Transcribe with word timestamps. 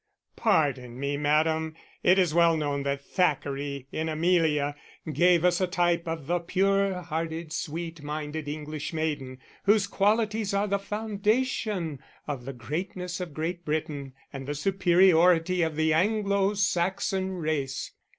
_"Pardon 0.35 0.97
me, 0.99 1.15
Madam, 1.15 1.75
it 2.01 2.17
is 2.17 2.33
well 2.33 2.57
known 2.57 2.81
that 2.81 3.05
Thackeray, 3.05 3.85
in 3.91 4.09
Amelia, 4.09 4.75
gave 5.13 5.45
us 5.45 5.61
a 5.61 5.67
type 5.67 6.07
of 6.07 6.25
the 6.25 6.39
pure 6.39 7.03
hearted, 7.03 7.53
sweet 7.53 8.01
minded 8.01 8.47
English 8.47 8.93
maiden, 8.93 9.37
whose 9.65 9.85
qualities 9.85 10.55
are 10.55 10.65
the 10.65 10.79
foundation 10.79 11.99
of 12.25 12.45
the 12.45 12.53
greatness 12.53 13.19
of 13.19 13.31
Great 13.35 13.63
Britain, 13.63 14.13
and 14.33 14.47
the 14.47 14.55
superiority 14.55 15.61
of 15.61 15.75
the 15.75 15.93
Anglo 15.93 16.55
Saxon 16.55 17.33
race." 17.33 17.91